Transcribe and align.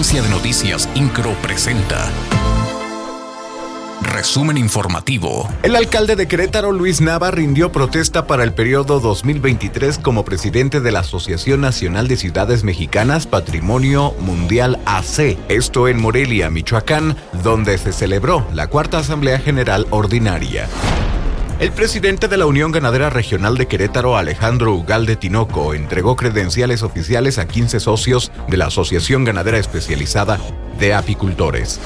Agencia 0.00 0.22
de 0.22 0.30
Noticias 0.30 0.88
Incro 0.94 1.34
presenta. 1.42 2.10
Resumen 4.00 4.56
informativo. 4.56 5.46
El 5.62 5.76
alcalde 5.76 6.16
de 6.16 6.26
Querétaro, 6.26 6.72
Luis 6.72 7.02
Nava, 7.02 7.30
rindió 7.30 7.70
protesta 7.70 8.26
para 8.26 8.42
el 8.42 8.54
periodo 8.54 8.98
2023 8.98 9.98
como 9.98 10.24
presidente 10.24 10.80
de 10.80 10.90
la 10.90 11.00
Asociación 11.00 11.60
Nacional 11.60 12.08
de 12.08 12.16
Ciudades 12.16 12.64
Mexicanas 12.64 13.26
Patrimonio 13.26 14.14
Mundial 14.20 14.80
AC. 14.86 15.36
Esto 15.50 15.86
en 15.86 16.00
Morelia, 16.00 16.48
Michoacán, 16.48 17.14
donde 17.42 17.76
se 17.76 17.92
celebró 17.92 18.46
la 18.54 18.68
cuarta 18.68 19.00
Asamblea 19.00 19.38
General 19.38 19.86
Ordinaria. 19.90 20.66
El 21.60 21.72
presidente 21.72 22.26
de 22.26 22.38
la 22.38 22.46
Unión 22.46 22.72
Ganadera 22.72 23.10
Regional 23.10 23.58
de 23.58 23.68
Querétaro, 23.68 24.16
Alejandro 24.16 24.72
Ugalde 24.72 25.14
Tinoco, 25.14 25.74
entregó 25.74 26.16
credenciales 26.16 26.82
oficiales 26.82 27.38
a 27.38 27.46
15 27.46 27.80
socios 27.80 28.32
de 28.48 28.56
la 28.56 28.68
Asociación 28.68 29.24
Ganadera 29.24 29.58
Especializada 29.58 30.40
de 30.78 30.94
Apicultores. 30.94 31.78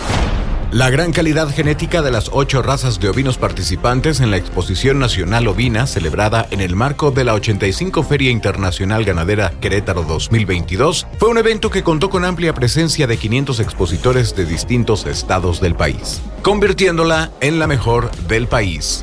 La 0.70 0.90
gran 0.90 1.10
calidad 1.10 1.48
genética 1.48 2.02
de 2.02 2.12
las 2.12 2.30
ocho 2.32 2.62
razas 2.62 3.00
de 3.00 3.08
ovinos 3.08 3.36
participantes 3.36 4.20
en 4.20 4.30
la 4.30 4.36
Exposición 4.36 5.00
Nacional 5.00 5.48
Ovina, 5.48 5.88
celebrada 5.88 6.46
en 6.52 6.60
el 6.60 6.76
marco 6.76 7.10
de 7.10 7.24
la 7.24 7.34
85 7.34 8.04
Feria 8.04 8.30
Internacional 8.30 9.04
Ganadera 9.04 9.50
Querétaro 9.60 10.04
2022, 10.04 11.08
fue 11.18 11.30
un 11.30 11.38
evento 11.38 11.70
que 11.70 11.82
contó 11.82 12.10
con 12.10 12.24
amplia 12.24 12.54
presencia 12.54 13.08
de 13.08 13.16
500 13.16 13.58
expositores 13.58 14.36
de 14.36 14.46
distintos 14.46 15.04
estados 15.04 15.60
del 15.60 15.74
país, 15.74 16.22
convirtiéndola 16.42 17.32
en 17.40 17.58
la 17.58 17.66
mejor 17.66 18.12
del 18.28 18.46
país. 18.46 19.02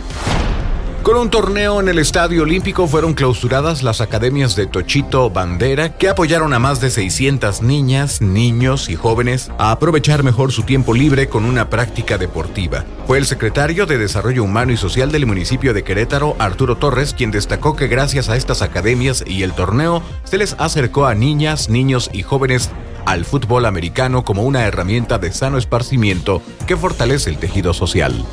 Con 1.03 1.17
un 1.17 1.31
torneo 1.31 1.79
en 1.79 1.89
el 1.89 1.97
Estadio 1.97 2.43
Olímpico 2.43 2.85
fueron 2.85 3.15
clausuradas 3.15 3.81
las 3.81 4.01
academias 4.01 4.55
de 4.55 4.67
Tochito 4.67 5.31
Bandera, 5.31 5.97
que 5.97 6.09
apoyaron 6.09 6.53
a 6.53 6.59
más 6.59 6.79
de 6.79 6.91
600 6.91 7.63
niñas, 7.63 8.21
niños 8.21 8.87
y 8.87 8.95
jóvenes 8.95 9.49
a 9.57 9.71
aprovechar 9.71 10.21
mejor 10.21 10.51
su 10.51 10.61
tiempo 10.61 10.93
libre 10.93 11.27
con 11.27 11.45
una 11.45 11.71
práctica 11.71 12.19
deportiva. 12.19 12.85
Fue 13.07 13.17
el 13.17 13.25
secretario 13.25 13.87
de 13.87 13.97
Desarrollo 13.97 14.43
Humano 14.43 14.73
y 14.73 14.77
Social 14.77 15.11
del 15.11 15.25
municipio 15.25 15.73
de 15.73 15.83
Querétaro, 15.83 16.35
Arturo 16.37 16.77
Torres, 16.77 17.15
quien 17.15 17.31
destacó 17.31 17.75
que 17.75 17.87
gracias 17.87 18.29
a 18.29 18.35
estas 18.35 18.61
academias 18.61 19.23
y 19.25 19.41
el 19.41 19.53
torneo 19.53 20.03
se 20.23 20.37
les 20.37 20.55
acercó 20.59 21.07
a 21.07 21.15
niñas, 21.15 21.67
niños 21.67 22.11
y 22.13 22.21
jóvenes 22.21 22.69
al 23.07 23.25
fútbol 23.25 23.65
americano 23.65 24.23
como 24.23 24.43
una 24.43 24.67
herramienta 24.67 25.17
de 25.17 25.31
sano 25.31 25.57
esparcimiento 25.57 26.43
que 26.67 26.77
fortalece 26.77 27.31
el 27.31 27.37
tejido 27.37 27.73
social. 27.73 28.23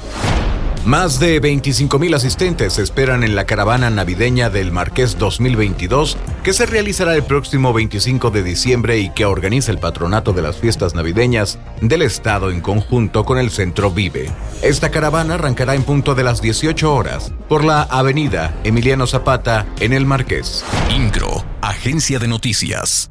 Más 0.85 1.21
de 1.21 1.43
25.000 1.43 2.15
asistentes 2.15 2.75
se 2.75 2.83
esperan 2.83 3.23
en 3.23 3.37
la 3.37 3.45
caravana 3.45 3.91
navideña 3.91 4.49
del 4.49 4.73
Marqués 4.73 5.19
2022, 5.19 6.17
que 6.43 6.53
se 6.53 6.67
realizará 6.67 7.15
el 7.15 7.25
próximo 7.25 7.73
25 7.73 8.31
de 8.31 8.43
diciembre 8.43 8.99
y 8.99 9.11
que 9.11 9.27
organiza 9.27 9.71
el 9.71 9.79
patronato 9.79 10.33
de 10.33 10.43
las 10.43 10.57
fiestas 10.57 10.95
navideñas 10.95 11.59
del 11.83 12.03
Estado 12.03 12.51
en 12.51 12.61
conjunto 12.61 13.25
con 13.25 13.39
el 13.39 13.51
Centro 13.51 13.91
Vive. 13.91 14.31
Esta 14.63 14.91
caravana 14.91 15.35
arrancará 15.35 15.75
en 15.75 15.83
punto 15.83 16.15
de 16.15 16.25
las 16.25 16.41
18 16.41 16.95
horas 16.95 17.33
por 17.49 17.65
la 17.65 17.83
avenida 17.83 18.55
Emiliano 18.65 19.07
Zapata 19.07 19.67
en 19.81 19.93
el 19.93 20.07
Marqués. 20.07 20.65
Incro, 20.95 21.45
Agencia 21.61 22.19
de 22.19 22.29
Noticias. 22.29 23.07